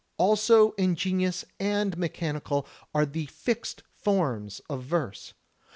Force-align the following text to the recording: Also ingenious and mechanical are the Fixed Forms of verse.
Also 0.17 0.71
ingenious 0.79 1.45
and 1.59 1.95
mechanical 1.95 2.65
are 2.91 3.05
the 3.05 3.27
Fixed 3.27 3.83
Forms 3.93 4.59
of 4.67 4.81
verse. 4.83 5.35